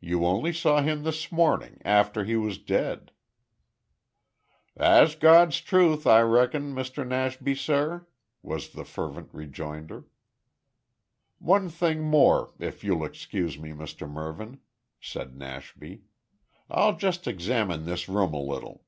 [0.00, 3.12] "You only saw him this morning, after he was dead."
[4.74, 8.08] "That's Gawd's truth, I reckon, Mr Nashby, zur,"
[8.42, 10.06] was the fervent rejoinder.
[11.38, 14.58] "One thing more, if you'll excuse me, Mr Mervyn,"
[15.00, 16.02] said Nashby.
[16.68, 18.82] "I'll just examine this room a little."